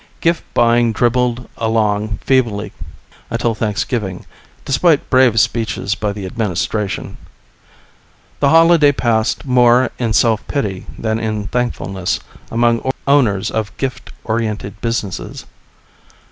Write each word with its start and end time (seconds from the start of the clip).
Gift 0.19 0.43
buying 0.55 0.93
dribbled 0.93 1.47
along 1.57 2.17
feebly 2.25 2.73
until 3.29 3.53
Thanksgiving, 3.53 4.25
despite 4.65 5.11
brave 5.11 5.39
speeches 5.39 5.93
by 5.93 6.11
the 6.11 6.25
Administration. 6.25 7.17
The 8.39 8.49
holiday 8.49 8.93
passed 8.93 9.45
more 9.45 9.91
in 9.99 10.13
self 10.13 10.41
pity 10.47 10.87
than 10.97 11.19
in 11.19 11.45
thankfulness 11.49 12.19
among 12.49 12.81
owners 13.05 13.51
of 13.51 13.77
gift 13.77 14.09
oriented 14.23 14.81
businesses. 14.81 15.45